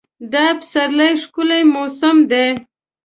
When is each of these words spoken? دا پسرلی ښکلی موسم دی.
دا 0.33 0.45
پسرلی 0.59 1.11
ښکلی 1.21 1.61
موسم 1.73 2.17
دی. 2.31 2.47